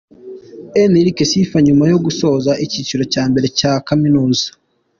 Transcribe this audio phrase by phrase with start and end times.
[0.83, 4.47] Enric Sifa nyuma yo gusoza icyiciro cya mbere cya kaminuza.